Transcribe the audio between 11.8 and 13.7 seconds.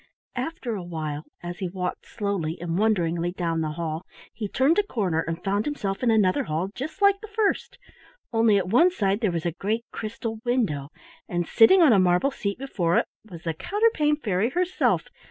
on a marble seat before it was the